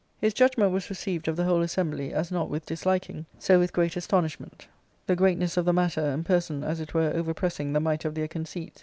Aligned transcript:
His 0.19 0.33
judgment 0.33 0.71
was 0.71 0.89
received 0.89 1.27
of 1.27 1.35
the 1.35 1.43
whole 1.43 1.61
assembly, 1.61 2.11
as 2.11 2.31
not 2.31 2.49
with 2.49 2.65
disliking, 2.65 3.27
so 3.37 3.59
with 3.59 3.71
great 3.71 3.95
astonishment, 3.95 4.67
the 5.05 5.15
greatness 5.15 5.57
of 5.57 5.65
the 5.65 5.73
matter 5.73 6.01
and 6.01 6.25
person 6.25 6.63
as 6.63 6.79
it 6.79 6.95
were 6.95 7.13
overpressing 7.13 7.73
the 7.73 7.79
might 7.79 8.03
of 8.03 8.15
their 8.15 8.27
conceits. 8.27 8.79